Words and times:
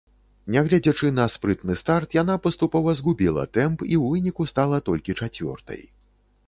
Нягледзячы 0.53 1.09
на 1.17 1.25
спрытны 1.33 1.75
старт 1.81 2.17
яна 2.21 2.39
паступова 2.47 2.97
згубіла 3.01 3.43
тэмп 3.59 3.77
і 3.93 4.01
ў 4.01 4.03
выніку 4.17 4.51
стала 4.55 4.83
толькі 4.91 5.19
чацвёртай. 5.23 5.81